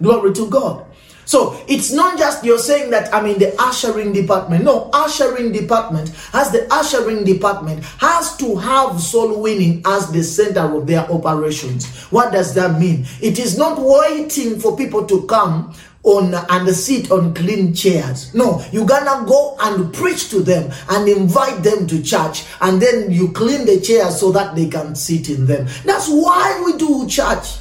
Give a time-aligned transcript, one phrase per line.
[0.00, 0.84] Glory to God.
[1.28, 4.64] So it's not just you're saying that I'm in the ushering department.
[4.64, 10.74] No, ushering department as the ushering department has to have soul winning as the center
[10.74, 11.86] of their operations.
[12.06, 13.04] What does that mean?
[13.20, 18.32] It is not waiting for people to come on and sit on clean chairs.
[18.34, 23.10] No, you gonna go and preach to them and invite them to church, and then
[23.10, 25.66] you clean the chairs so that they can sit in them.
[25.84, 27.57] That's why we do church.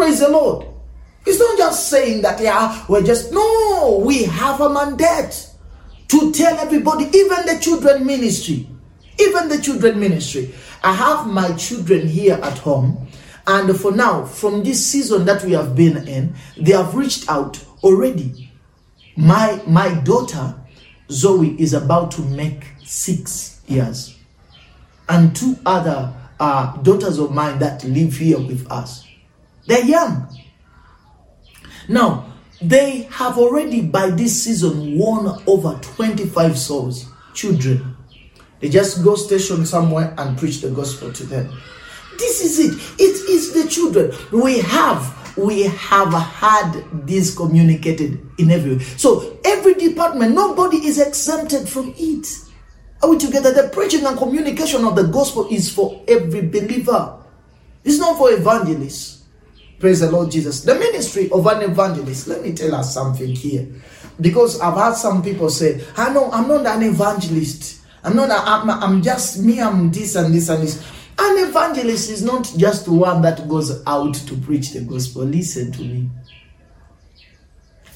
[0.00, 0.66] Praise the Lord.
[1.26, 5.46] It's not just saying that, yeah, we're just, no, we have a mandate
[6.08, 8.66] to tell everybody, even the children ministry,
[9.18, 10.54] even the children ministry.
[10.82, 13.08] I have my children here at home,
[13.46, 17.62] and for now, from this season that we have been in, they have reached out
[17.82, 18.50] already.
[19.18, 20.54] My my daughter
[21.10, 24.16] Zoe is about to make six years,
[25.10, 29.04] and two other uh, daughters of mine that live here with us.
[29.66, 30.28] They're young.
[31.88, 32.32] Now,
[32.62, 37.96] they have already by this season won over 25 souls, children.
[38.60, 41.50] They just go station somewhere and preach the gospel to them.
[42.18, 43.00] This is it.
[43.00, 44.12] It is the children.
[44.30, 48.78] We have we have had this communicated in every.
[48.80, 52.26] So every department, nobody is exempted from it.
[53.02, 53.52] Are we together?
[53.52, 57.18] The preaching and communication of the gospel is for every believer.
[57.84, 59.19] It's not for evangelists.
[59.80, 60.60] Praise the Lord Jesus.
[60.60, 63.66] The ministry of an evangelist, let me tell us something here.
[64.20, 67.80] Because I've had some people say, I know I'm not an evangelist.
[68.04, 70.86] I'm not, I'm, I'm just me, I'm this and this and this.
[71.18, 75.22] An evangelist is not just one that goes out to preach the gospel.
[75.24, 76.10] Listen to me.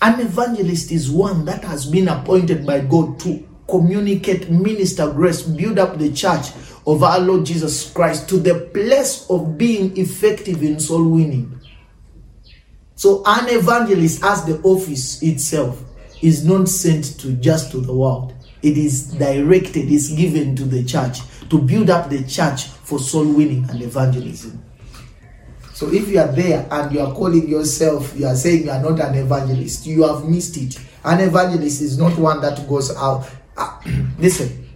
[0.00, 5.78] An evangelist is one that has been appointed by God to communicate, minister grace, build
[5.78, 6.48] up the church
[6.86, 11.60] of our Lord Jesus Christ to the place of being effective in soul winning.
[12.96, 15.82] So an evangelist as the office itself
[16.22, 18.32] is not sent to just to the world.
[18.62, 21.18] It is directed, is given to the church
[21.50, 24.62] to build up the church for soul winning and evangelism.
[25.74, 28.80] So if you are there and you are calling yourself, you are saying you are
[28.80, 30.78] not an evangelist, you have missed it.
[31.04, 33.28] An evangelist is not one that goes out.
[33.56, 33.80] Uh,
[34.18, 34.66] listen,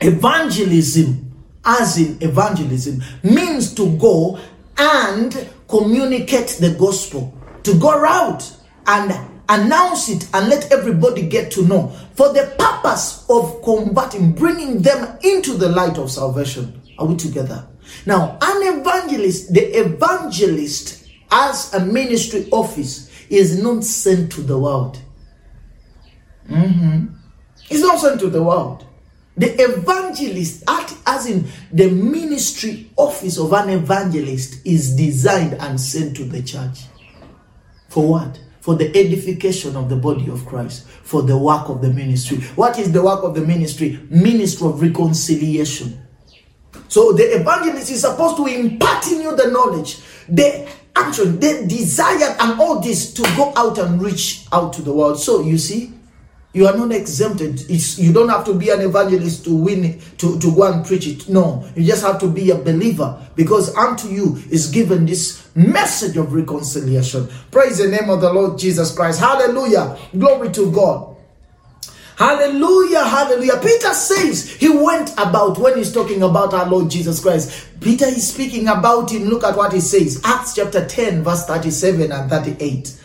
[0.00, 4.38] evangelism, as in evangelism, means to go
[4.78, 8.50] and communicate the gospel to go out
[8.86, 9.12] and
[9.48, 15.18] announce it and let everybody get to know for the purpose of combating, bringing them
[15.22, 16.80] into the light of salvation.
[16.98, 17.66] Are we together?
[18.04, 24.98] Now, an evangelist, the evangelist as a ministry office is not sent to the world.
[26.48, 27.14] Mm-hmm.
[27.70, 28.86] It's not sent to the world.
[29.36, 30.64] The evangelist,
[31.06, 36.80] as in the ministry office of an evangelist, is designed and sent to the church.
[37.88, 38.40] For what?
[38.60, 42.38] For the edification of the body of Christ, for the work of the ministry.
[42.54, 43.98] What is the work of the ministry?
[44.10, 46.00] Ministry of reconciliation.
[46.88, 52.36] So the evangelist is supposed to impart in you the knowledge, the action, the desire,
[52.40, 55.18] and all this to go out and reach out to the world.
[55.18, 55.92] So you see,
[56.52, 57.60] you are not exempted.
[57.70, 60.84] It's, you don't have to be an evangelist to win it, to, to go and
[60.84, 61.28] preach it.
[61.28, 66.16] No, you just have to be a believer because unto you is given this message
[66.16, 67.28] of reconciliation.
[67.50, 69.20] Praise the name of the Lord Jesus Christ.
[69.20, 69.98] Hallelujah.
[70.18, 71.16] Glory to God.
[72.16, 73.60] Hallelujah, hallelujah.
[73.62, 77.68] Peter says he went about when he's talking about our Lord Jesus Christ.
[77.80, 79.26] Peter is speaking about him.
[79.26, 80.20] Look at what he says.
[80.24, 82.97] Acts chapter 10, verse 37 and 38.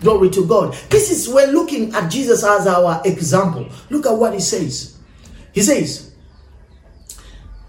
[0.00, 0.74] Glory to God.
[0.90, 3.68] This is we're looking at Jesus as our example.
[3.90, 4.98] Look at what he says.
[5.52, 6.14] He says,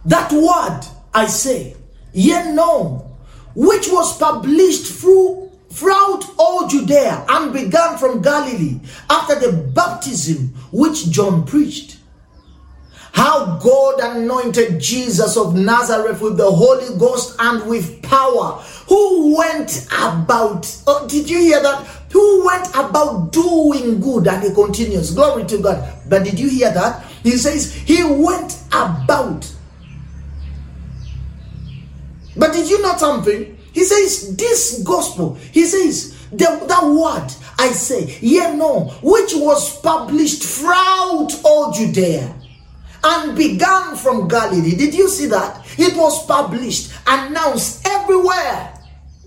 [0.05, 0.81] That word
[1.13, 1.75] I say,
[2.13, 3.17] ye know,
[3.55, 8.79] which was published through throughout all Judea and began from Galilee
[9.09, 11.97] after the baptism which John preached.
[13.13, 19.87] How God anointed Jesus of Nazareth with the Holy Ghost and with power, who went
[19.87, 20.83] about.
[20.85, 21.96] Oh, did you hear that?
[22.11, 25.11] Who went about doing good and he continues?
[25.13, 25.93] Glory to god.
[26.07, 27.05] But did you hear that?
[27.23, 29.51] He says he went about.
[32.35, 33.57] But did you know something?
[33.73, 39.79] He says this gospel he says the, that word i say yeah no which was
[39.81, 42.33] published throughout all judea
[43.03, 44.75] and began from galilee.
[44.75, 45.63] Did you see that?
[45.77, 48.73] It was published announced everywhere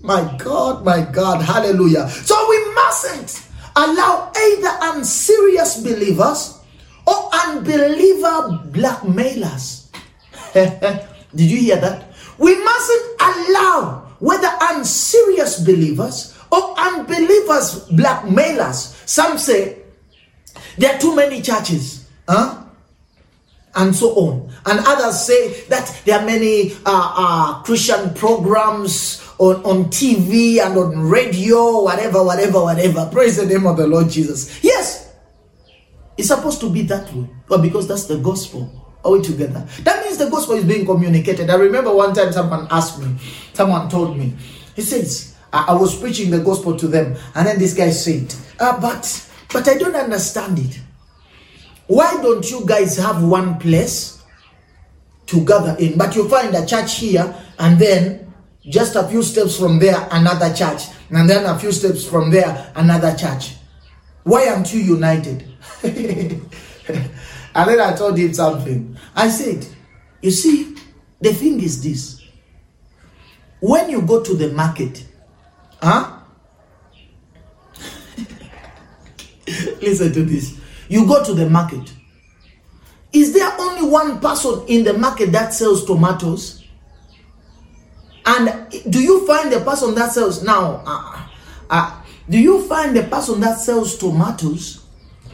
[0.03, 2.09] my God, my God, hallelujah.
[2.09, 6.59] So we mustn't allow either unserious believers
[7.05, 9.91] or unbeliever blackmailers.
[10.53, 12.13] Did you hear that?
[12.37, 18.95] We mustn't allow whether unserious believers or unbelievers blackmailers.
[19.05, 19.77] Some say
[20.77, 22.63] there are too many churches, huh?
[23.75, 24.51] And so on.
[24.65, 30.77] And others say that there are many uh, uh, Christian programs on, on TV and
[30.77, 33.09] on radio, whatever, whatever, whatever.
[33.11, 34.63] Praise the name of the Lord Jesus.
[34.63, 35.13] Yes,
[36.17, 37.27] it's supposed to be that way.
[37.47, 38.77] But because that's the gospel.
[39.03, 39.67] Are we together?
[39.81, 41.49] That means the gospel is being communicated.
[41.49, 43.15] I remember one time someone asked me,
[43.53, 44.35] someone told me,
[44.75, 48.33] he says, I, I was preaching the gospel to them, and then this guy said,
[48.59, 50.79] uh, but but I don't understand it.
[51.87, 54.23] Why don't you guys have one place
[55.25, 55.97] to gather in?
[55.97, 58.30] But you find a church here, and then
[58.69, 62.71] just a few steps from there, another church, and then a few steps from there,
[62.75, 63.55] another church.
[64.23, 65.47] Why aren't you united?
[65.83, 66.41] and
[67.53, 68.97] then I told him something.
[69.15, 69.65] I said,
[70.21, 70.75] You see,
[71.19, 72.21] the thing is this
[73.61, 75.05] when you go to the market,
[75.81, 76.17] huh?
[79.81, 80.59] Listen to this.
[80.89, 81.93] You go to the market.
[83.13, 86.60] Is there only one person in the market that sells tomatoes?
[88.25, 90.83] And do you find the person that sells now?
[90.85, 91.27] Uh,
[91.69, 94.85] uh, do you find the person that sells tomatoes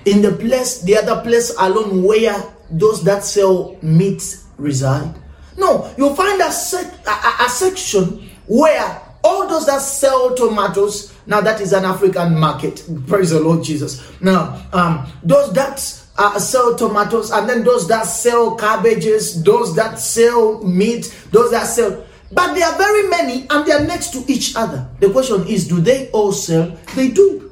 [0.05, 2.41] in the place, the other place alone where
[2.71, 5.13] those that sell meat reside?
[5.57, 11.41] No, you find a, sec- a, a section where all those that sell tomatoes now
[11.41, 15.75] that is an african market praise the lord jesus now um those that
[16.17, 21.65] uh, sell tomatoes and then those that sell cabbages those that sell meat those that
[21.65, 24.87] sell but there are very many and they are next to each other.
[24.99, 26.77] The question is do they all sell?
[26.95, 27.51] They do.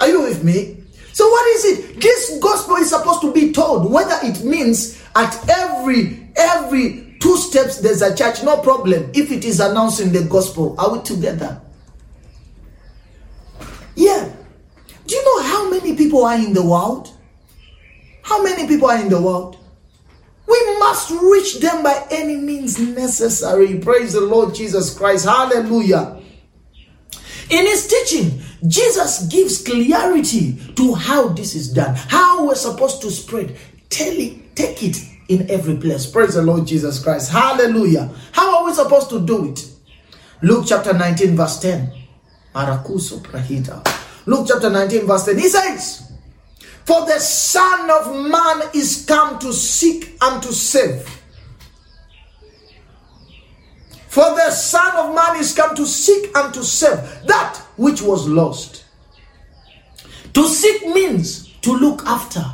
[0.00, 0.82] Are you with me?
[1.12, 2.00] So what is it?
[2.00, 7.78] This gospel is supposed to be told whether it means at every every two steps
[7.78, 9.10] there's a church no problem.
[9.14, 11.60] If it is announcing the gospel are we together?
[13.96, 14.30] Yeah.
[15.06, 17.10] Do you know how many people are in the world?
[18.22, 19.58] How many people are in the world
[20.46, 26.20] we must reach them by any means necessary praise the lord jesus christ hallelujah
[27.50, 33.10] in his teaching jesus gives clarity to how this is done how we're supposed to
[33.10, 33.56] spread
[33.88, 34.96] tell it take it
[35.28, 36.06] in every place.
[36.06, 37.30] Praise the Lord Jesus Christ.
[37.30, 38.10] Hallelujah.
[38.32, 39.66] How are we supposed to do it?
[40.42, 41.92] Luke chapter 19, verse 10.
[42.54, 43.82] Marakuso Prahita.
[44.26, 45.38] Luke chapter 19, verse 10.
[45.38, 46.03] He says,
[46.84, 51.08] For the Son of Man is come to seek and to save.
[54.08, 58.28] For the Son of Man is come to seek and to save that which was
[58.28, 58.84] lost.
[60.34, 62.44] To seek means to look after,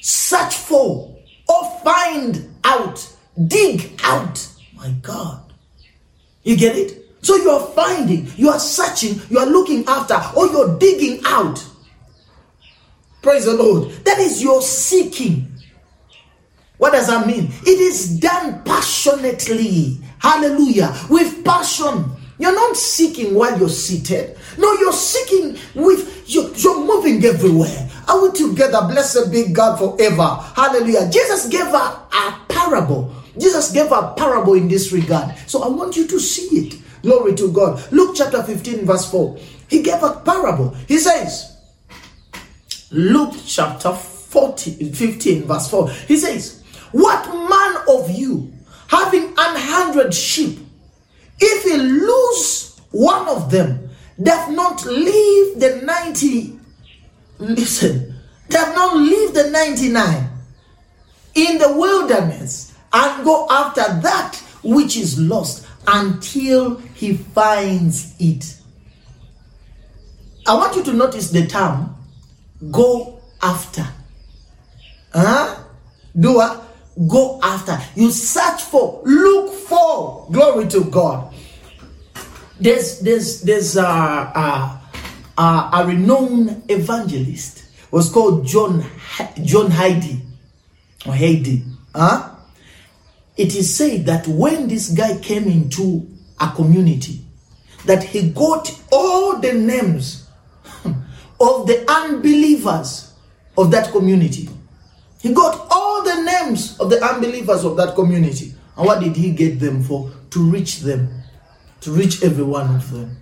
[0.00, 1.16] search for,
[1.48, 3.08] or find out,
[3.46, 4.46] dig out.
[4.74, 5.52] My God.
[6.42, 7.04] You get it?
[7.22, 11.64] So you are finding, you are searching, you are looking after, or you're digging out.
[13.24, 13.90] Praise the Lord.
[14.04, 15.50] That is your seeking.
[16.76, 17.48] What does that mean?
[17.62, 19.98] It is done passionately.
[20.18, 20.94] Hallelujah.
[21.08, 22.04] With passion.
[22.38, 24.36] You're not seeking while you're seated.
[24.58, 27.88] No, you're seeking with, you're, you're moving everywhere.
[28.08, 28.82] Are we together?
[28.88, 30.26] Blessed be God forever.
[30.54, 31.08] Hallelujah.
[31.10, 33.10] Jesus gave a, a parable.
[33.38, 35.34] Jesus gave a parable in this regard.
[35.46, 36.78] So I want you to see it.
[37.00, 37.90] Glory to God.
[37.90, 39.38] Luke chapter 15, verse 4.
[39.70, 40.74] He gave a parable.
[40.86, 41.53] He says,
[42.94, 45.90] Luke chapter 40, 15, verse 4.
[45.90, 48.52] He says, What man of you,
[48.86, 50.60] having an hundred sheep,
[51.40, 53.90] if he lose one of them,
[54.22, 56.60] doth not leave the 90
[57.40, 58.14] listen,
[58.48, 60.30] does not leave the 99
[61.34, 68.56] in the wilderness and go after that which is lost until he finds it.
[70.46, 71.93] I want you to notice the term
[72.70, 73.86] go after.
[75.12, 75.62] Huh?
[76.18, 76.64] Do what?
[77.08, 77.78] Go after.
[77.94, 80.26] You search for, look for.
[80.30, 81.34] Glory to God.
[82.60, 84.78] There's there's there's uh, uh
[85.36, 88.84] uh, a renowned evangelist was called John
[89.42, 90.20] John Heidi
[91.06, 91.64] or Heidi.
[91.94, 92.30] Huh?
[93.36, 96.08] It is said that when this guy came into
[96.40, 97.24] a community,
[97.86, 100.23] that he got all the names
[101.44, 103.12] of the unbelievers
[103.56, 104.48] of that community.
[105.20, 108.54] He got all the names of the unbelievers of that community.
[108.76, 110.10] And what did he get them for?
[110.30, 111.22] To reach them,
[111.82, 113.16] to reach every one of them.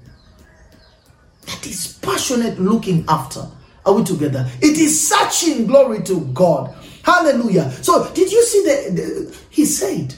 [1.46, 3.46] That is passionate looking after.
[3.84, 4.48] Are we together?
[4.60, 6.74] It is searching glory to God.
[7.02, 7.70] Hallelujah.
[7.82, 10.14] So, did you see the, the, he said,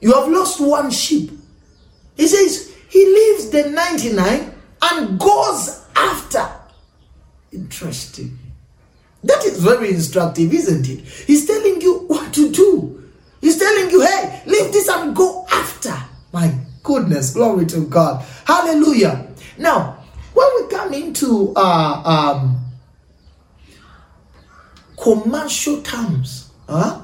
[0.00, 1.30] You have lost one sheep.
[2.16, 6.48] He says, He leaves the 99 and and goes after.
[7.52, 8.38] Interesting.
[9.24, 11.00] That is very instructive, isn't it?
[11.26, 13.10] He's telling you what to do.
[13.40, 15.94] He's telling you, hey, leave this and go after.
[16.32, 18.24] My goodness, glory to God.
[18.44, 19.28] Hallelujah.
[19.58, 19.98] Now,
[20.32, 22.64] when we come into uh, um,
[25.00, 27.02] commercial terms, huh?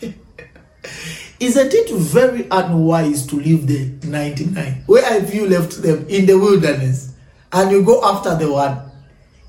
[1.40, 4.84] Isn't it very unwise to leave the 99?
[4.86, 6.06] Where have you left them?
[6.08, 7.07] In the wilderness.
[7.52, 8.82] And you go after the one.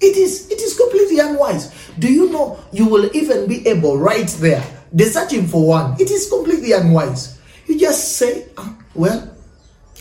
[0.02, 1.76] It is it is completely unwise.
[2.00, 4.64] Do you know you will even be able right there?
[4.94, 6.00] They're searching for one.
[6.00, 7.40] It is completely unwise.
[7.68, 9.36] You just say, oh, well,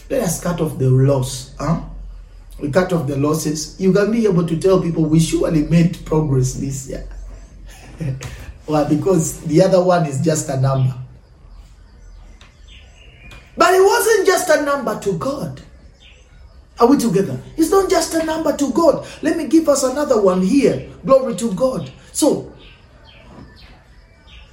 [0.09, 1.55] let us cut off the loss.
[1.59, 1.81] Huh?
[1.83, 1.91] Ah.
[2.61, 3.79] We cut off the losses.
[3.81, 7.07] You can be able to tell people we surely made progress this year.
[8.67, 10.95] well, because the other one is just a number.
[13.57, 15.61] But it wasn't just a number to God.
[16.81, 17.41] Are we together?
[17.57, 19.07] It's not just a number to God.
[19.23, 20.89] Let me give us another one here.
[21.05, 21.91] Glory to God.
[22.13, 22.53] So,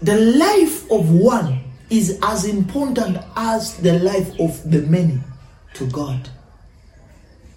[0.02, 5.20] the life of one is as important as the life of the many
[5.76, 6.30] to God.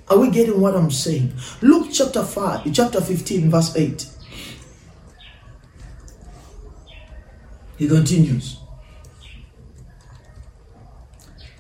[0.09, 1.33] Are we getting what I'm saying?
[1.61, 4.07] Luke chapter 5, chapter 15, verse 8.
[7.77, 8.59] He continues.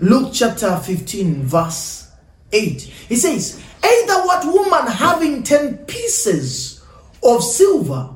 [0.00, 2.07] Luke chapter 15, verse
[2.52, 2.80] 8.
[2.80, 6.84] He says, Either what woman having 10 pieces
[7.22, 8.10] of silver,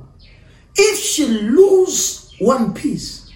[0.77, 3.31] if she lose one piece,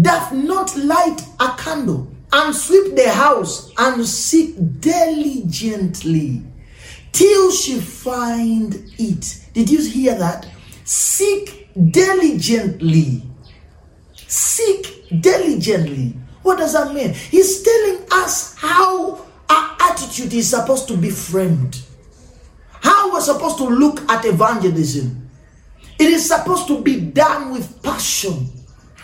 [0.00, 6.42] doth not light a candle and sweep the house and seek diligently
[7.12, 9.46] till she find it.
[9.52, 10.48] Did you hear that?
[10.84, 13.22] Seek diligently.
[14.16, 16.16] Seek diligently.
[16.42, 17.12] What does that mean?
[17.12, 19.26] He's telling us how
[19.90, 21.82] attitude is supposed to be framed,
[22.70, 25.30] how we're supposed to look at evangelism.
[25.98, 28.48] It is supposed to be done with passion.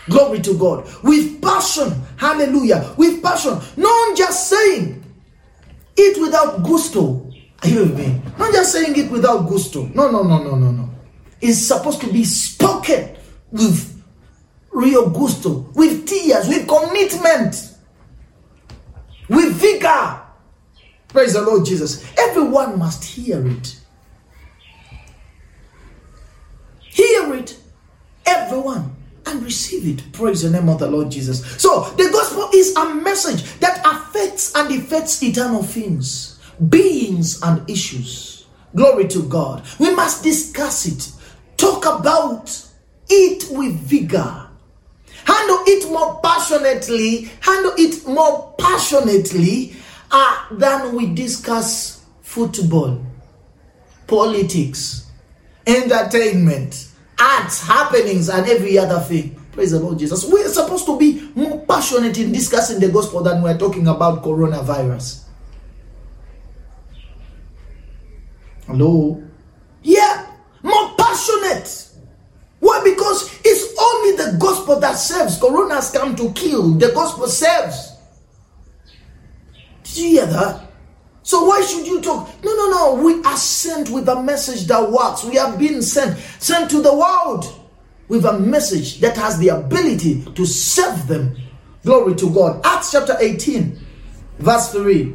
[0.08, 0.88] Glory to God.
[1.02, 1.92] With passion.
[2.16, 2.94] Hallelujah.
[2.96, 3.58] With passion.
[3.76, 5.04] Not just saying
[5.96, 7.30] it without gusto.
[7.62, 8.20] Are you with me?
[8.38, 9.84] Not just saying it without gusto.
[9.94, 10.90] No, no, no, no, no, no.
[11.40, 13.16] It's supposed to be spoken
[13.52, 14.02] with
[14.72, 17.74] real gusto, with tears, with commitment,
[19.28, 20.22] with vigor.
[21.08, 22.04] Praise the Lord Jesus.
[22.18, 23.76] Everyone must hear it.
[26.80, 27.56] Hear it,
[28.26, 28.94] everyone,
[29.26, 30.12] and receive it.
[30.12, 31.44] Praise the name of the Lord Jesus.
[31.60, 38.46] So, the gospel is a message that affects and affects eternal things, beings, and issues.
[38.74, 39.64] Glory to God.
[39.78, 41.12] We must discuss it,
[41.56, 42.66] talk about
[43.08, 44.48] it with vigor
[45.28, 49.76] handle it more passionately, handle it more passionately
[50.10, 53.04] uh, than we discuss football,
[54.06, 55.10] politics,
[55.66, 56.88] entertainment,
[57.18, 59.34] arts, happenings, and every other thing.
[59.52, 60.24] Praise the Lord Jesus.
[60.30, 65.24] We're supposed to be more passionate in discussing the gospel than we're talking about coronavirus.
[68.66, 69.22] Hello?
[69.82, 70.26] Yeah,
[70.62, 71.88] more passionate.
[72.60, 72.82] Why?
[72.84, 75.40] Because it's only the gospel that serves.
[75.40, 76.74] Corona has come to kill.
[76.74, 77.87] The gospel serves.
[79.98, 80.64] That?
[81.22, 82.28] So why should you talk?
[82.42, 83.02] No, no, no.
[83.02, 85.24] We are sent with a message that works.
[85.24, 87.44] We have been sent, sent to the world
[88.08, 91.36] with a message that has the ability to serve them.
[91.84, 92.60] Glory to God.
[92.64, 93.78] Acts chapter 18,
[94.38, 95.14] verse 3.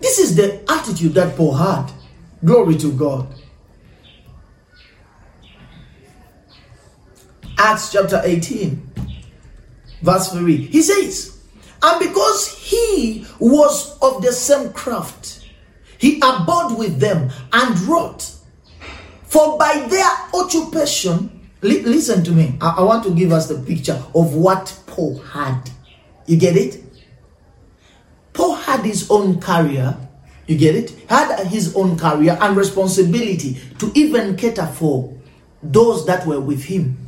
[0.00, 1.90] This is the attitude that Paul had.
[2.44, 3.26] Glory to God.
[7.56, 8.87] Acts chapter 18,
[10.02, 10.56] verse 3.
[10.56, 11.38] He says,
[11.82, 15.46] And because he was of the same craft,
[15.98, 18.30] he abode with them and wrought.
[19.24, 23.58] For by their occupation, li- listen to me, I-, I want to give us the
[23.58, 25.70] picture of what Paul had.
[26.26, 26.82] You get it?
[28.32, 29.96] Paul had his own career.
[30.46, 30.92] You get it?
[31.08, 35.12] Had his own career and responsibility to even cater for
[35.62, 37.07] those that were with him.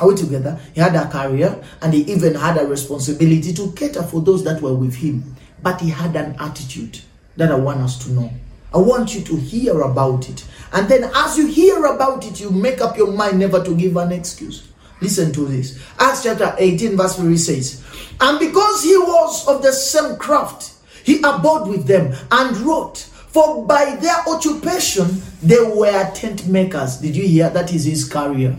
[0.00, 0.58] Are we together?
[0.74, 4.62] He had a career and he even had a responsibility to cater for those that
[4.62, 5.36] were with him.
[5.62, 7.00] But he had an attitude
[7.36, 8.30] that I want us to know.
[8.72, 10.46] I want you to hear about it.
[10.72, 13.96] And then as you hear about it, you make up your mind never to give
[13.96, 14.68] an excuse.
[15.00, 15.82] Listen to this.
[15.98, 17.84] Acts chapter 18, verse 3 says,
[18.20, 22.98] And because he was of the same craft, he abode with them and wrote.
[22.98, 26.96] For by their occupation, they were tent makers.
[26.96, 27.48] Did you hear?
[27.48, 28.56] That is his career.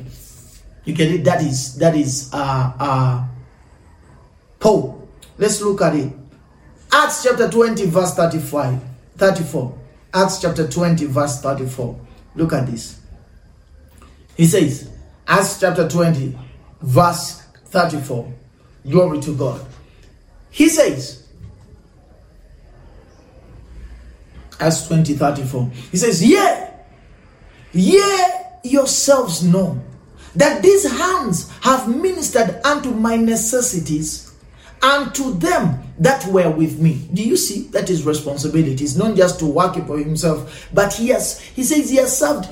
[0.85, 1.23] You get it?
[1.23, 3.27] That is that is uh uh
[4.59, 5.07] Paul.
[5.37, 6.13] Let's look at it.
[6.91, 8.79] Acts chapter 20, verse 35,
[9.17, 9.77] 34.
[10.13, 11.99] Acts chapter 20, verse 34.
[12.35, 12.99] Look at this.
[14.35, 14.91] He says,
[15.25, 16.37] Acts chapter 20,
[16.81, 18.33] verse 34.
[18.89, 19.65] Glory to God.
[20.49, 21.27] He says,
[24.59, 25.69] Acts 20, 34.
[25.91, 26.69] He says, Yea,
[27.71, 28.03] ye
[28.63, 29.81] yourselves know
[30.35, 34.33] that these hands have ministered unto my necessities
[34.83, 37.07] and to them that were with me.
[37.13, 38.83] Do you see that is responsibility?
[38.83, 42.17] It's not just to work it for himself, but he has he says he has
[42.17, 42.49] served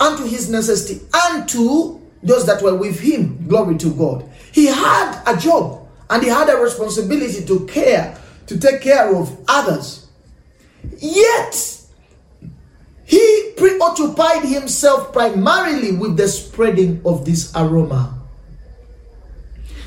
[0.00, 3.46] unto his necessity and to those that were with him.
[3.46, 4.28] Glory to God.
[4.52, 9.38] He had a job and he had a responsibility to care, to take care of
[9.48, 10.08] others.
[10.98, 11.75] Yet
[13.06, 18.18] he preoccupied himself primarily with the spreading of this aroma,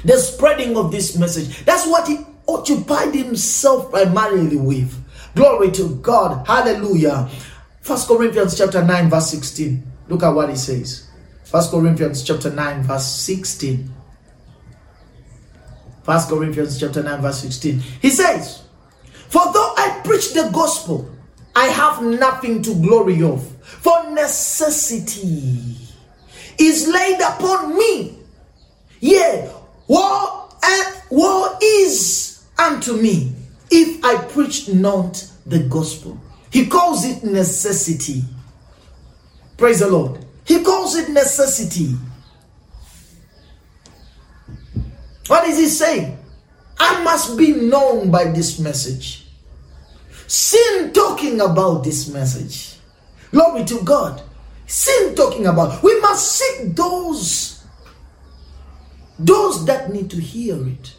[0.05, 1.65] the spreading of this message.
[1.65, 4.95] That's what he occupied himself primarily with.
[5.35, 6.47] Glory to God.
[6.47, 7.29] Hallelujah.
[7.81, 9.83] First Corinthians chapter 9, verse 16.
[10.07, 11.09] Look at what he says.
[11.43, 13.91] First Corinthians chapter 9, verse 16.
[16.03, 17.79] First Corinthians chapter 9, verse 16.
[18.01, 18.63] He says,
[19.27, 21.09] For though I preach the gospel,
[21.59, 25.75] I have nothing to glory of, for necessity
[26.57, 28.17] is laid upon me.
[29.01, 29.51] Yea,
[29.85, 33.33] woe, and woe is unto me
[33.69, 36.17] if I preach not the gospel.
[36.49, 38.23] He calls it necessity.
[39.57, 40.25] Praise the Lord.
[40.45, 41.93] He calls it necessity.
[45.27, 46.17] What is he saying?
[46.79, 49.18] I must be known by this message.
[50.29, 52.75] Sin talking about this message.
[53.31, 54.21] Glory to God.
[54.67, 55.81] Sin talking about.
[55.81, 57.65] We must seek those
[59.17, 60.93] those that need to hear it.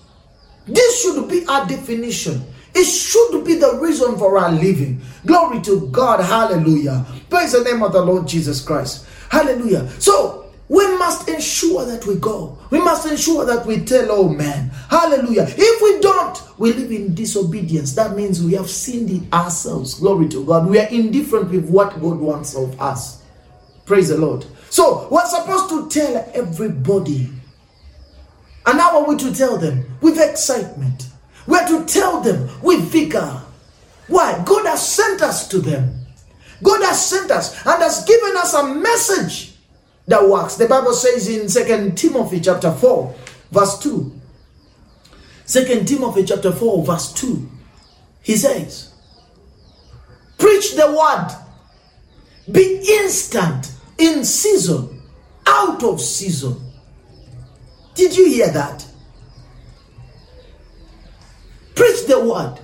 [0.66, 2.42] This should be our definition.
[2.74, 5.00] It should be the reason for our living.
[5.24, 6.20] Glory to God.
[6.24, 7.06] Hallelujah.
[7.28, 9.06] Praise the name of the Lord Jesus Christ.
[9.30, 9.88] Hallelujah.
[10.00, 12.56] So, we must ensure that we go.
[12.70, 14.68] We must ensure that we tell oh, all men.
[14.88, 15.46] Hallelujah.
[15.48, 17.96] If we don't, we live in disobedience.
[17.96, 19.94] That means we have sinned in ourselves.
[19.94, 20.70] Glory to God.
[20.70, 23.20] We are indifferent with what God wants of us.
[23.84, 24.46] Praise the Lord.
[24.70, 27.28] So, we're supposed to tell everybody.
[28.64, 29.84] And how are we to tell them?
[30.00, 31.08] With excitement.
[31.48, 33.42] We're to tell them with vigor.
[34.06, 34.40] Why?
[34.46, 36.06] God has sent us to them.
[36.62, 39.49] God has sent us and has given us a message
[40.06, 40.56] that works.
[40.56, 43.14] The Bible says in Second Timothy chapter 4,
[43.50, 44.20] verse 2.
[45.46, 47.48] 2 Timothy chapter 4, verse 2.
[48.22, 48.92] He says,
[50.38, 51.28] Preach the word,
[52.50, 55.02] be instant in season,
[55.46, 56.56] out of season.
[57.94, 58.86] Did you hear that?
[61.74, 62.60] Preach the word,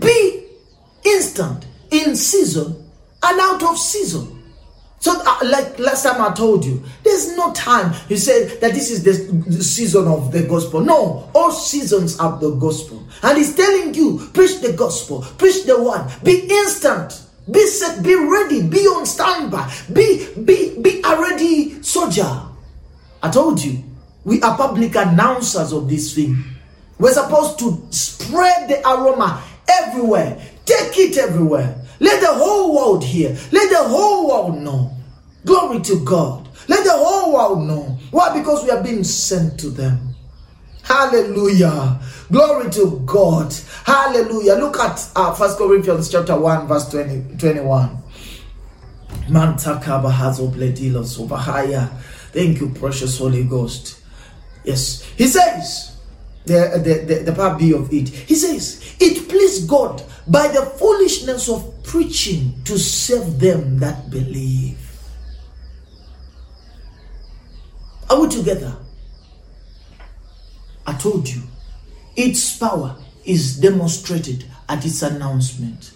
[0.00, 0.46] be
[1.04, 2.90] instant in season
[3.22, 4.35] and out of season.
[4.98, 7.94] So, uh, like last time I told you, there's no time.
[8.08, 9.12] You said that this is the,
[9.48, 10.80] the season of the gospel.
[10.80, 13.06] No, all seasons of the gospel.
[13.22, 18.14] And he's telling you, preach the gospel, preach the word, be instant, be set, be
[18.14, 22.42] ready, be on standby, be be be a ready soldier.
[23.22, 23.82] I told you,
[24.24, 26.42] we are public announcers of this thing.
[26.98, 31.85] We're supposed to spread the aroma everywhere, take it everywhere.
[32.00, 33.30] Let the whole world hear.
[33.52, 34.92] Let the whole world know.
[35.44, 36.48] Glory to God.
[36.68, 37.98] Let the whole world know.
[38.10, 38.36] Why?
[38.36, 40.14] Because we are being sent to them.
[40.82, 42.00] Hallelujah.
[42.30, 43.54] Glory to God.
[43.84, 44.54] Hallelujah.
[44.54, 48.02] Look at uh, 1 Corinthians chapter 1, verse 20, 21.
[52.32, 54.00] Thank you, precious Holy Ghost.
[54.64, 55.02] Yes.
[55.16, 55.95] He says,
[56.46, 58.08] the, the, the, part B of it.
[58.08, 64.78] He says, It pleased God by the foolishness of preaching to save them that believe.
[68.08, 68.76] Are we together?
[70.86, 71.42] I told you,
[72.14, 75.92] its power is demonstrated at its announcement.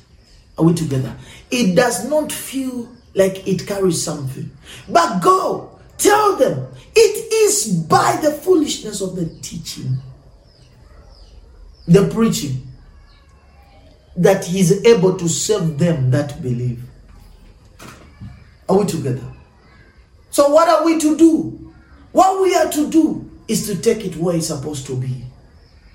[0.58, 1.16] Are we together?
[1.50, 4.50] It does not feel like it carries something.
[4.88, 9.96] But go, tell them, it is by the foolishness of the teaching,
[11.90, 12.62] the preaching,
[14.16, 16.82] that he is able to save them that believe.
[18.68, 19.24] Are we together?
[20.30, 21.72] So, what are we to do?
[22.12, 25.24] What we are to do is to take it where it's supposed to be.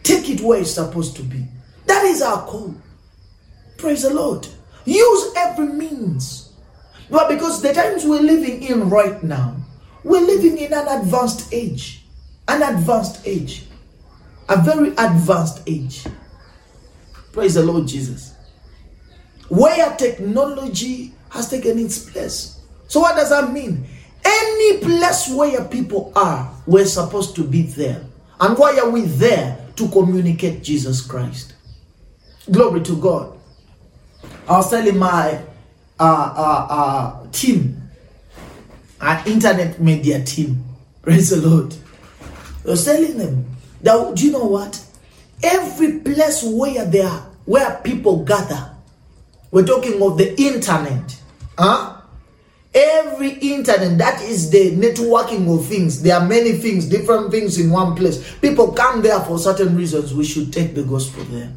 [0.03, 1.45] Take it where it's supposed to be.
[1.86, 2.75] That is our call.
[3.77, 4.45] Praise the Lord.
[4.84, 6.51] Use every means.
[7.10, 9.55] But because the times we're living in right now,
[10.03, 12.03] we're living in an advanced age.
[12.49, 13.65] An advanced age.
[14.49, 16.05] A very advanced age.
[17.31, 18.34] Praise the Lord Jesus.
[19.49, 22.60] Where technology has taken its place.
[22.88, 23.86] So, what does that mean?
[24.23, 28.03] Any place where people are, we're supposed to be there.
[28.39, 29.62] And why are we there?
[29.75, 31.53] To communicate Jesus Christ.
[32.49, 33.38] Glory to God.
[34.47, 35.41] I was telling my
[35.99, 37.81] uh, uh, uh, team,
[39.01, 40.63] our internet media team,
[41.01, 41.75] praise the Lord.
[42.65, 43.45] I was telling them
[43.81, 44.83] that, do you know what?
[45.43, 48.71] Every place where there, where people gather,
[49.51, 51.21] we're talking of the internet,
[51.57, 52.01] huh?
[52.73, 56.01] Every internet, that is the networking of things.
[56.01, 58.35] There are many things, different things in one place.
[58.41, 60.13] People come there for certain reasons.
[60.13, 61.53] We should take the gospel there.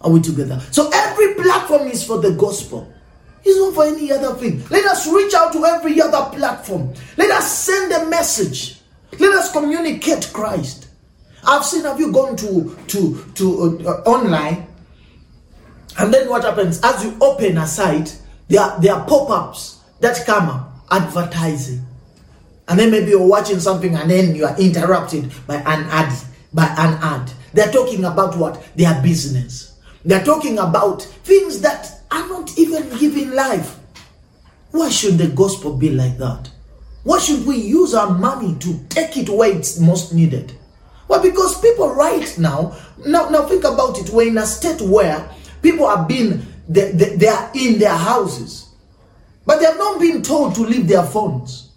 [0.00, 0.60] Are we together?
[0.72, 2.92] So every platform is for the gospel.
[3.44, 4.64] It's not for any other thing.
[4.68, 6.92] Let us reach out to every other platform.
[7.16, 8.80] Let us send a message.
[9.20, 10.85] Let us communicate Christ.
[11.46, 11.84] I've seen.
[11.84, 14.66] Have you gone to to to uh, online?
[15.98, 18.20] And then what happens as you open a site?
[18.48, 21.84] There are, there are pop-ups that come up advertising,
[22.68, 26.12] and then maybe you're watching something and then you are interrupted by an ad.
[26.52, 29.78] By an ad, they're talking about what their business.
[30.04, 33.78] They're talking about things that are not even giving life.
[34.70, 36.48] Why should the gospel be like that?
[37.02, 40.52] Why should we use our money to take it where it's most needed?
[41.08, 44.10] Well, because people right now, now, now think about it.
[44.10, 45.28] We're in a state where
[45.62, 48.70] people are being, they, they, they are in their houses,
[49.44, 51.72] but they have not been told to leave their phones.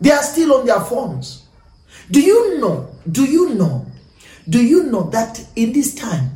[0.00, 1.46] They are still on their phones.
[2.10, 2.96] Do you know?
[3.10, 3.86] Do you know?
[4.48, 6.30] Do you know that in this time,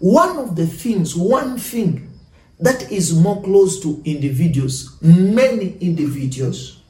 [0.00, 2.10] one of the things, one thing
[2.60, 6.82] that is more close to individuals, many individuals,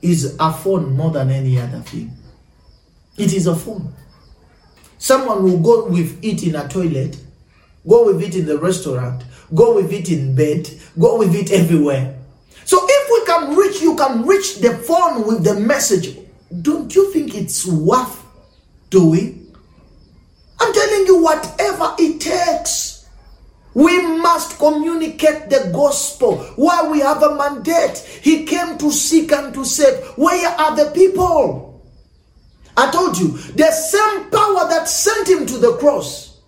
[0.00, 2.16] is a phone more than any other thing.
[3.18, 3.92] It is a phone.
[4.98, 7.20] Someone will go with it in a toilet,
[7.86, 12.16] go with it in the restaurant, go with it in bed, go with it everywhere.
[12.64, 16.16] So if we can reach, you can reach the phone with the message.
[16.62, 18.24] Don't you think it's worth
[18.90, 19.54] doing?
[20.60, 23.08] I'm telling you, whatever it takes,
[23.74, 26.38] we must communicate the gospel.
[26.56, 27.98] Why we have a mandate.
[28.22, 30.04] He came to seek and to save.
[30.16, 31.67] Where are the people?
[32.78, 36.38] I told you, the same power that sent him to the cross,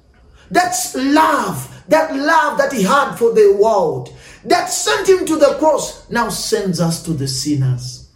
[0.49, 5.57] that's love, that love that he had for the world, that sent him to the
[5.59, 8.09] cross, now sends us to the sinners.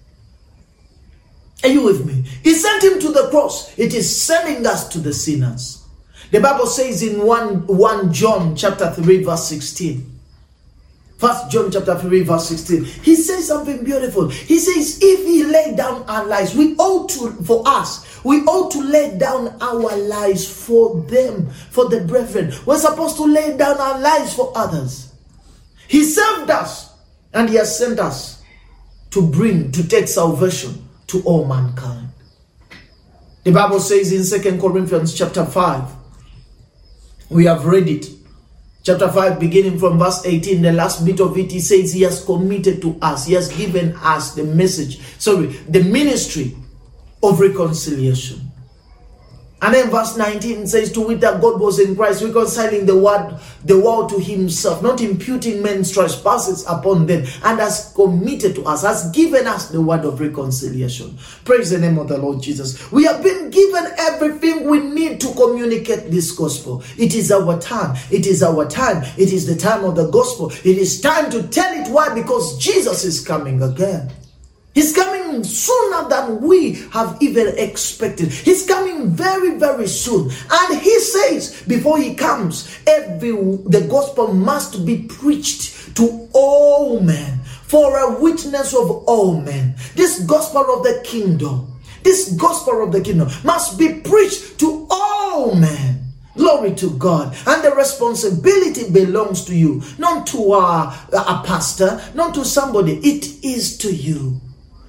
[1.64, 2.22] Are you with me?
[2.44, 3.76] He sent him to the cross.
[3.76, 5.84] It is sending us to the sinners.
[6.30, 10.13] The Bible says in 1, 1 John chapter 3 verse 16.
[11.24, 12.84] First John chapter 3 verse 16.
[12.84, 14.28] He says something beautiful.
[14.28, 18.70] He says, if he laid down our lives, we ought to, for us, we ought
[18.72, 22.52] to lay down our lives for them, for the brethren.
[22.66, 25.14] We're supposed to lay down our lives for others.
[25.88, 26.92] He saved us
[27.32, 28.42] and he has sent us
[29.12, 32.10] to bring, to take salvation to all mankind.
[33.44, 35.90] The Bible says in Second Corinthians chapter 5,
[37.30, 38.10] we have read it.
[38.84, 42.22] Chapter 5, beginning from verse 18, the last bit of it, he says, He has
[42.22, 46.54] committed to us, He has given us the message, sorry, the ministry
[47.22, 48.43] of reconciliation.
[49.62, 53.38] And then verse 19 says, To wit that God was in Christ, reconciling the word,
[53.64, 58.82] the world to himself, not imputing men's trespasses upon them, and has committed to us,
[58.82, 61.16] has given us the word of reconciliation.
[61.44, 62.92] Praise the name of the Lord Jesus.
[62.92, 66.82] We have been given everything we need to communicate this gospel.
[66.98, 67.96] It is our time.
[68.10, 69.02] It is our time.
[69.16, 70.50] It is the time of the gospel.
[70.50, 71.90] It is time to tell it.
[71.90, 72.12] Why?
[72.14, 74.12] Because Jesus is coming again.
[74.74, 78.32] He's coming sooner than we have even expected.
[78.32, 80.32] He's coming very, very soon.
[80.50, 87.38] And he says, before he comes, every the gospel must be preached to all men
[87.44, 89.76] for a witness of all men.
[89.94, 95.54] This gospel of the kingdom, this gospel of the kingdom must be preached to all
[95.54, 96.00] men.
[96.36, 97.36] Glory to God.
[97.46, 102.96] And the responsibility belongs to you, not to a, a pastor, not to somebody.
[102.96, 104.40] It is to you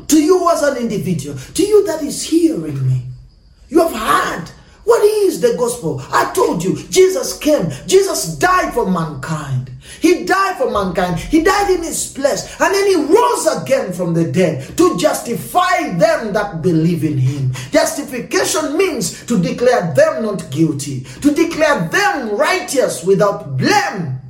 [0.08, 3.04] to you as an individual, to you that is hearing me.
[3.70, 4.52] You have heard
[4.86, 6.00] what is the gospel?
[6.12, 9.72] I told you, Jesus came, Jesus died for mankind.
[10.00, 11.20] He died for mankind.
[11.20, 12.56] He died in his place.
[12.62, 17.52] And then he rose again from the dead to justify them that believe in him.
[17.72, 24.22] Justification means to declare them not guilty, to declare them righteous without blame.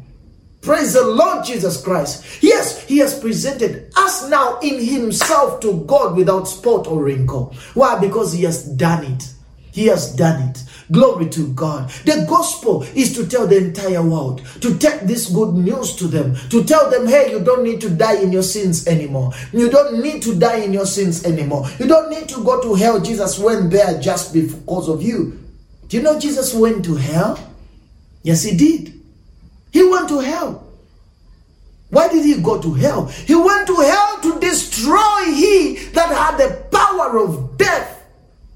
[0.65, 2.41] Praise the Lord Jesus Christ.
[2.41, 7.55] Yes, He has presented us now in Himself to God without spot or wrinkle.
[7.75, 7.99] Why?
[7.99, 9.31] Because He has done it.
[9.71, 10.63] He has done it.
[10.91, 11.91] Glory to God.
[12.05, 16.35] The gospel is to tell the entire world, to take this good news to them,
[16.49, 19.33] to tell them, hey, you don't need to die in your sins anymore.
[19.53, 21.69] You don't need to die in your sins anymore.
[21.77, 22.99] You don't need to go to hell.
[22.99, 25.39] Jesus went there just because of you.
[25.89, 27.37] Do you know Jesus went to hell?
[28.23, 28.94] Yes, he did.
[29.75, 30.63] He went to hell.
[31.89, 33.07] Why did he go to hell?
[33.07, 38.01] He went to hell to destroy he that had the power of death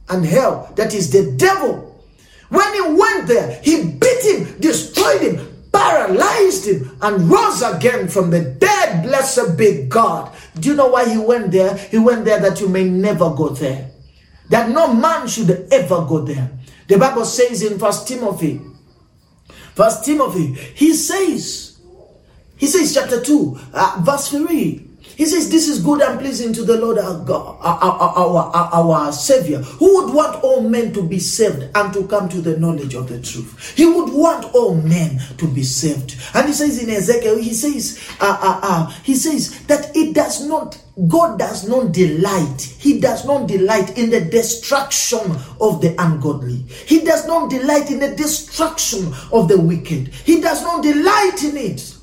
[0.07, 2.01] and hell, that is the devil.
[2.47, 8.29] When he went there, he beat him, destroyed him, paralyzed him, and rose again from
[8.29, 9.03] the dead.
[9.03, 10.33] Blessed be God.
[10.57, 11.75] Do you know why he went there?
[11.75, 13.91] He went there that you may never go there.
[14.51, 16.49] That no man should ever go there.
[16.87, 18.61] The Bible says in First Timothy,
[19.79, 21.79] First Timothy, he says,
[22.57, 24.88] he says chapter 2, uh, verse 3,
[25.19, 28.91] he says, This is good and pleasing to the Lord our God, our, our, our,
[28.93, 32.57] our, Savior, who would want all men to be saved and to come to the
[32.57, 33.75] knowledge of the truth.
[33.75, 36.15] He would want all men to be saved.
[36.33, 40.47] And he says in Ezekiel, he says, uh, uh, uh, he says that it does
[40.47, 46.59] not, God does not delight, He does not delight in the destruction of the ungodly.
[46.85, 50.07] He does not delight in the destruction of the wicked.
[50.07, 51.98] He does not delight in it.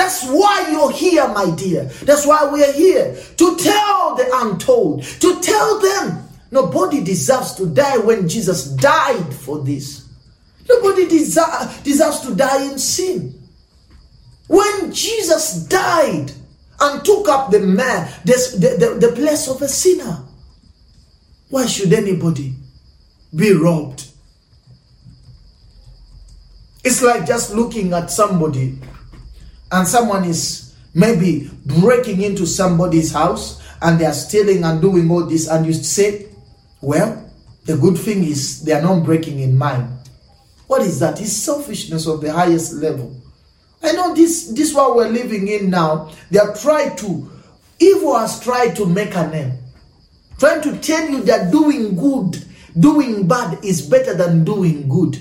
[0.00, 1.84] That's why you're here, my dear.
[1.84, 7.98] That's why we're here to tell the untold, to tell them nobody deserves to die
[7.98, 10.08] when Jesus died for this.
[10.66, 13.38] Nobody desi- deserves to die in sin.
[14.48, 16.32] When Jesus died
[16.80, 20.24] and took up the man, the, the, the place of a sinner,
[21.50, 22.54] why should anybody
[23.36, 24.06] be robbed?
[26.84, 28.78] It's like just looking at somebody
[29.72, 35.24] and someone is maybe breaking into somebody's house and they are stealing and doing all
[35.24, 36.26] this, and you say,
[36.80, 37.30] Well,
[37.64, 39.98] the good thing is they are not breaking in mine.
[40.66, 41.20] What is that?
[41.20, 43.16] It's selfishness of the highest level.
[43.82, 46.10] I know this this what we're living in now.
[46.30, 47.30] They have tried to,
[47.78, 49.52] evil has tried to make a name.
[50.38, 52.44] Trying to tell you that doing good,
[52.78, 55.18] doing bad is better than doing good.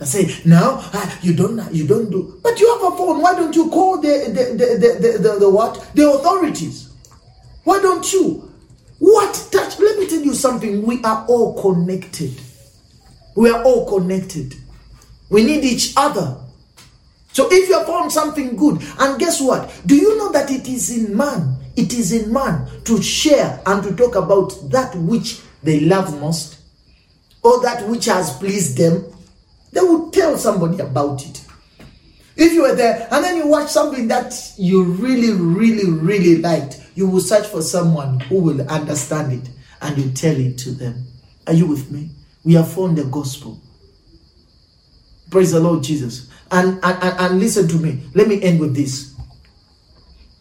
[0.00, 3.22] I say, now uh, you don't you don't do but you have a phone.
[3.22, 5.90] Why don't you call the the, the, the, the, the what?
[5.94, 6.90] The authorities.
[7.62, 8.50] Why don't you?
[8.98, 9.78] What touch?
[9.78, 10.82] Let me tell you something.
[10.82, 12.32] We are all connected.
[13.36, 14.54] We are all connected.
[15.30, 16.38] We need each other.
[17.32, 19.72] So if you have found something good, and guess what?
[19.86, 21.56] Do you know that it is in man?
[21.76, 26.58] It is in man to share and to talk about that which they love most,
[27.42, 29.04] or that which has pleased them,
[29.74, 31.44] they would tell somebody about it.
[32.36, 36.80] If you were there and then you watch something that you really, really, really liked,
[36.94, 39.50] you will search for someone who will understand it
[39.82, 41.06] and you tell it to them.
[41.46, 42.10] Are you with me?
[42.44, 43.60] We have found the gospel.
[45.30, 46.30] Praise the Lord Jesus.
[46.50, 48.02] And, and, and, and listen to me.
[48.14, 49.14] Let me end with this.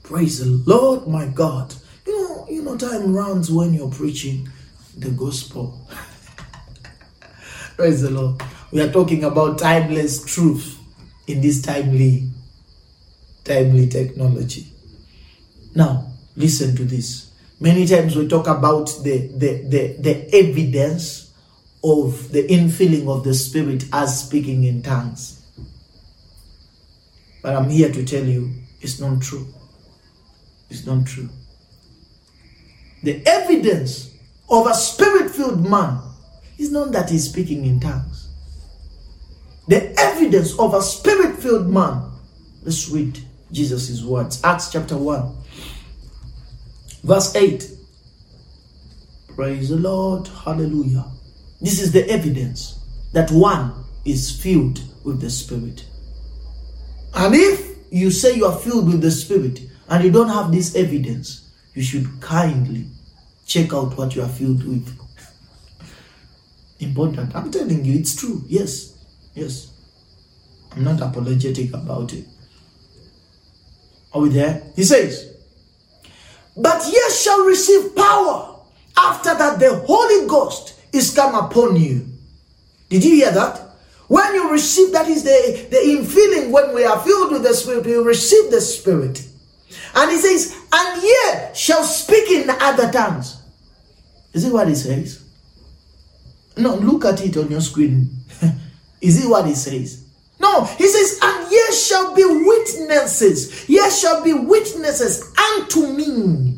[0.04, 1.74] Praise the Lord, my God.
[2.06, 4.48] You know, you know, time runs when you're preaching
[4.98, 5.88] the gospel.
[7.78, 8.42] Praise the Lord.
[8.74, 10.80] We are talking about timeless truth
[11.28, 12.28] in this timely,
[13.44, 14.66] timely technology.
[15.76, 17.32] Now, listen to this.
[17.60, 21.32] Many times we talk about the, the, the, the evidence
[21.84, 25.46] of the infilling of the Spirit as speaking in tongues.
[27.44, 29.54] But I'm here to tell you it's not true.
[30.72, 31.30] It's not true.
[33.04, 34.16] The evidence
[34.50, 36.02] of a spirit filled man
[36.58, 38.23] is not that he's speaking in tongues.
[39.68, 42.12] The evidence of a spirit filled man.
[42.64, 43.20] Let's read
[43.52, 44.44] Jesus' words.
[44.44, 45.36] Acts chapter 1,
[47.04, 47.70] verse 8.
[49.36, 50.28] Praise the Lord.
[50.28, 51.06] Hallelujah.
[51.62, 52.80] This is the evidence
[53.14, 53.74] that one
[54.06, 55.86] is filled with the Spirit.
[57.14, 60.76] And if you say you are filled with the Spirit and you don't have this
[60.76, 62.88] evidence, you should kindly
[63.46, 65.00] check out what you are filled with.
[66.80, 67.36] Important.
[67.36, 68.44] I'm telling you, it's true.
[68.48, 68.93] Yes.
[69.34, 69.72] Yes.
[70.76, 72.26] I'm not apologetic about it.
[74.14, 74.64] Are we there?
[74.76, 75.36] He says,
[76.56, 78.60] But ye shall receive power
[78.98, 82.08] after that the Holy Ghost is come upon you.
[82.90, 83.60] Did you hear that?
[84.08, 87.86] When you receive, that is the, the infilling, when we are filled with the Spirit,
[87.86, 89.26] we receive the Spirit.
[89.96, 93.42] And he says, And ye shall speak in other tongues.
[94.34, 95.24] Is it what he says?
[96.58, 98.23] No, look at it on your screen.
[99.04, 100.06] Is it what he says?
[100.40, 103.70] No, he says, and ye shall be witnesses.
[103.70, 106.58] Ye shall be witnesses unto me.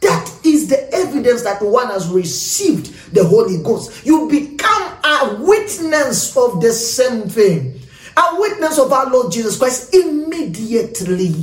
[0.00, 4.04] That is the evidence that one has received the Holy Ghost.
[4.04, 7.80] You become a witness of the same thing,
[8.16, 11.34] a witness of our Lord Jesus Christ immediately.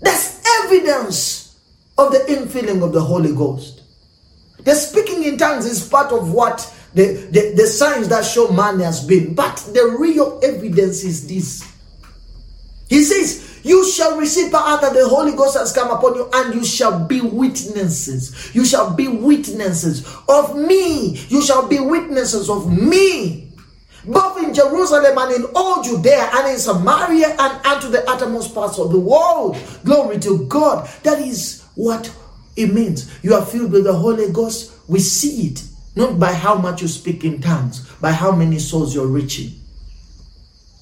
[0.00, 1.58] That's evidence
[1.98, 3.82] of the infilling of the Holy Ghost.
[4.64, 6.60] The speaking in tongues is part of what
[6.94, 9.34] the, the, the signs that show man has been.
[9.34, 11.70] But the real evidence is this.
[12.88, 16.54] He says, You shall receive power that the Holy Ghost has come upon you, and
[16.54, 18.52] you shall be witnesses.
[18.54, 21.16] You shall be witnesses of me.
[21.28, 23.52] You shall be witnesses of me.
[24.04, 28.78] Both in Jerusalem and in all Judea and in Samaria and unto the uttermost parts
[28.78, 29.58] of the world.
[29.84, 30.88] Glory to God.
[31.02, 32.12] That is what
[32.56, 33.12] it means.
[33.22, 34.72] You are filled with the Holy Ghost.
[34.88, 35.62] We see it
[35.96, 39.52] not by how much you speak in tongues, by how many souls you're reaching.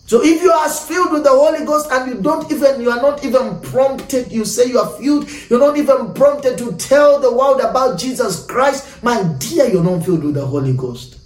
[0.06, 3.02] So if you are filled with the Holy Ghost and you don't even, you are
[3.02, 7.30] not even prompted, you say you are filled, you're not even prompted to tell the
[7.30, 11.18] world about Jesus Christ, my dear, you're not filled with the Holy Ghost.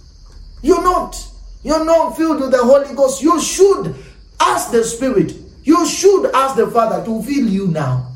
[0.61, 1.15] You're not.
[1.63, 3.23] You're not filled with the Holy Ghost.
[3.23, 3.95] You should
[4.41, 5.33] ask the Spirit.
[5.63, 8.12] You should ask the Father to fill you now.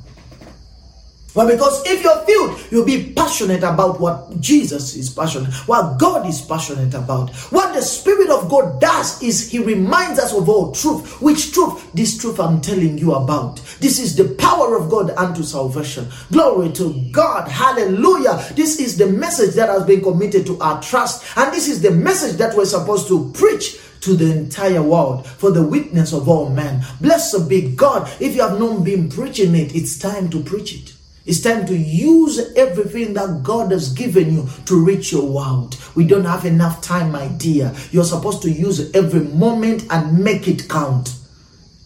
[1.37, 6.25] But because if you're filled, you'll be passionate about what Jesus is passionate, what God
[6.25, 7.29] is passionate about.
[7.51, 11.21] What the Spirit of God does is He reminds us of all truth.
[11.21, 11.91] Which truth?
[11.93, 13.57] This truth I'm telling you about.
[13.79, 16.07] This is the power of God unto salvation.
[16.31, 17.47] Glory to God.
[17.47, 18.43] Hallelujah.
[18.55, 21.37] This is the message that has been committed to our trust.
[21.37, 25.51] And this is the message that we're supposed to preach to the entire world for
[25.51, 26.83] the witness of all men.
[26.99, 28.09] Blessed be God.
[28.19, 30.96] If you have not been preaching it, it's time to preach it.
[31.27, 35.77] It's time to use everything that God has given you to reach your world.
[35.93, 37.75] We don't have enough time, my dear.
[37.91, 41.13] You're supposed to use every moment and make it count.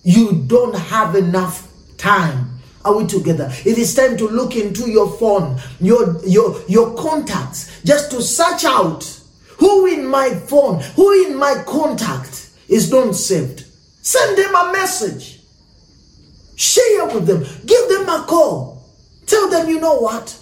[0.04, 2.60] You don't have enough time.
[2.86, 3.52] Are we together?
[3.66, 8.64] It is time to look into your phone, your your your contacts, just to search
[8.64, 9.04] out
[9.58, 13.66] who in my phone, who in my contact is not saved.
[14.04, 15.40] Send them a message.
[16.56, 17.44] Share with them.
[17.66, 18.71] Give them a call.
[19.32, 20.38] Tell them, you know what?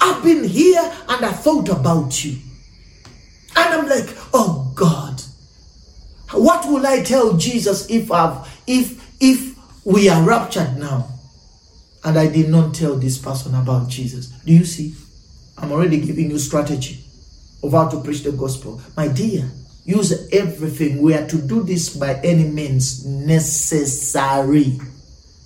[0.00, 2.38] I've been here and I thought about you.
[3.54, 5.22] And I'm like, oh God,
[6.32, 11.06] what will I tell Jesus if I've if if we are raptured now?
[12.02, 14.26] And I did not tell this person about Jesus.
[14.44, 14.96] Do you see?
[15.56, 17.04] I'm already giving you strategy
[17.62, 18.82] of how to preach the gospel.
[18.96, 19.48] My dear,
[19.84, 21.00] use everything.
[21.00, 24.80] We are to do this by any means necessary.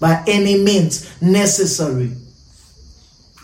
[0.00, 2.23] By any means necessary.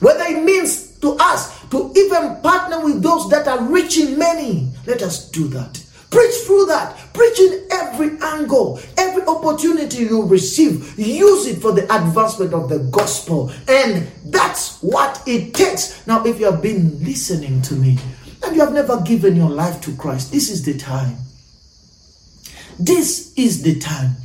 [0.01, 5.03] Whether it means to us to even partner with those that are reaching many, let
[5.03, 5.83] us do that.
[6.11, 6.97] Preach through that.
[7.13, 10.99] Preach in every angle, every opportunity you receive.
[10.99, 13.53] Use it for the advancement of the gospel.
[13.69, 16.05] And that's what it takes.
[16.07, 17.99] Now, if you have been listening to me
[18.43, 21.17] and you have never given your life to Christ, this is the time.
[22.79, 24.17] This is the time.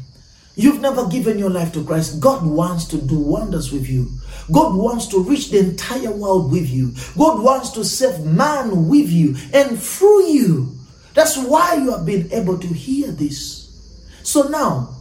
[0.55, 2.19] You've never given your life to Christ.
[2.21, 4.09] God wants to do wonders with you.
[4.51, 6.93] God wants to reach the entire world with you.
[7.17, 10.77] God wants to save man with you and through you.
[11.13, 13.65] That's why you have been able to hear this.
[14.23, 14.95] So now,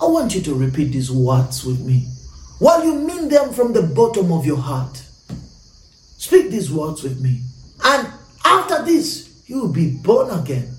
[0.00, 2.06] I want you to repeat these words with me
[2.58, 5.02] while you mean them from the bottom of your heart.
[6.18, 7.40] Speak these words with me.
[7.84, 8.08] And
[8.44, 10.76] after this, you will be born again,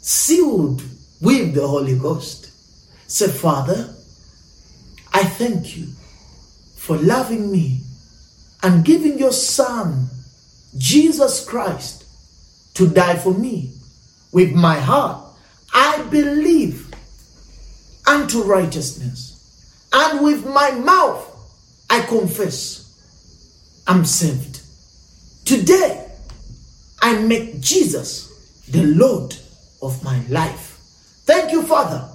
[0.00, 0.82] sealed
[1.20, 2.47] with the Holy Ghost.
[3.08, 3.94] Say, Father,
[5.12, 5.86] I thank you
[6.76, 7.80] for loving me
[8.62, 10.08] and giving your Son,
[10.76, 12.04] Jesus Christ,
[12.74, 13.72] to die for me.
[14.30, 15.24] With my heart,
[15.72, 16.92] I believe
[18.06, 21.24] unto righteousness, and with my mouth,
[21.88, 22.84] I confess
[23.86, 24.60] I'm saved.
[25.46, 26.10] Today,
[27.00, 28.28] I make Jesus
[28.68, 29.34] the Lord
[29.80, 30.78] of my life.
[31.24, 32.07] Thank you, Father.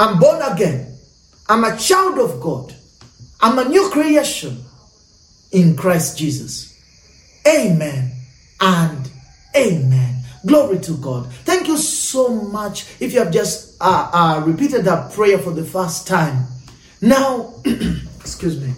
[0.00, 0.96] I'm born again.
[1.46, 2.74] I'm a child of God.
[3.38, 4.64] I'm a new creation
[5.52, 6.74] in Christ Jesus.
[7.46, 8.10] Amen
[8.62, 9.10] and
[9.54, 10.22] amen.
[10.46, 11.30] Glory to God.
[11.44, 15.64] Thank you so much if you have just uh, uh, repeated that prayer for the
[15.64, 16.46] first time.
[17.02, 17.52] Now,
[18.20, 18.72] excuse me,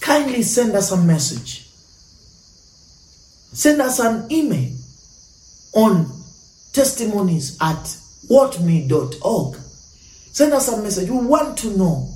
[0.00, 1.68] kindly send us a message.
[3.52, 4.72] Send us an email
[5.74, 6.10] on
[6.72, 7.96] testimonies at
[8.28, 9.58] whatme.org.
[10.36, 11.08] Send us a message.
[11.08, 12.12] We want to know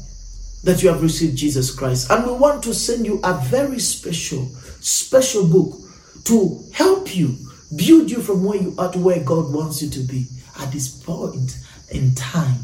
[0.63, 2.11] that you have received Jesus Christ.
[2.11, 4.45] And we want to send you a very special,
[4.83, 5.79] special book
[6.25, 7.35] to help you
[7.75, 10.27] build you from where you are to where God wants you to be
[10.61, 11.57] at this point
[11.93, 12.59] in time.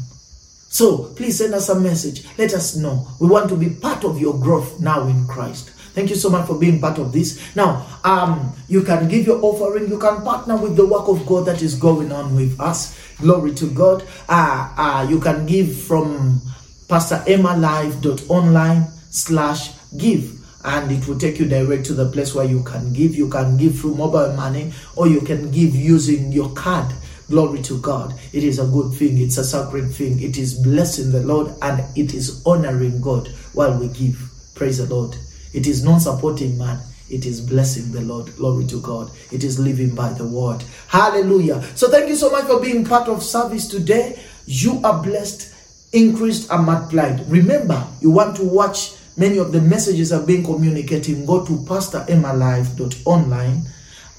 [0.69, 2.27] So please send us a message.
[2.37, 3.07] Let us know.
[3.19, 5.71] We want to be part of your growth now in Christ.
[5.97, 7.41] Thank you so much for being part of this.
[7.55, 9.89] Now, um, you can give your offering.
[9.89, 12.95] You can partner with the work of God that is going on with us.
[13.17, 14.03] Glory to God.
[14.29, 16.39] Uh, uh, you can give from
[16.87, 22.93] pastoremmalive.online slash give and it will take you direct to the place where you can
[22.93, 23.15] give.
[23.15, 26.93] You can give through mobile money or you can give using your card.
[27.27, 28.13] Glory to God.
[28.33, 29.17] It is a good thing.
[29.17, 30.21] It's a sacred thing.
[30.21, 34.29] It is blessing the Lord and it is honoring God while we give.
[34.53, 35.17] Praise the Lord.
[35.53, 36.79] It is non supporting man.
[37.09, 38.35] It is blessing the Lord.
[38.35, 39.11] Glory to God.
[39.31, 40.63] It is living by the word.
[40.87, 41.61] Hallelujah.
[41.75, 44.19] So thank you so much for being part of service today.
[44.45, 45.53] You are blessed,
[45.93, 47.29] increased, and multiplied.
[47.29, 51.25] Remember, you want to watch many of the messages are being communicating.
[51.25, 53.61] Go to pastoremmalive.online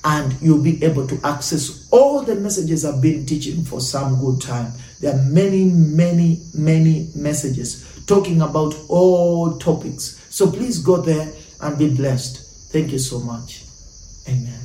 [0.04, 4.40] and you'll be able to access all the messages I've been teaching for some good
[4.40, 4.72] time.
[5.00, 10.17] There are many, many, many messages talking about all topics.
[10.38, 11.32] So please go there
[11.62, 12.70] and be blessed.
[12.70, 13.64] Thank you so much.
[14.28, 14.57] Amen.